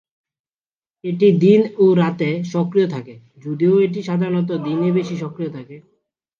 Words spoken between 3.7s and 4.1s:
এটি